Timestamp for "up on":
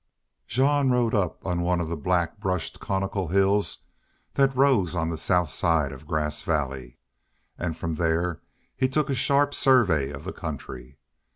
1.13-1.61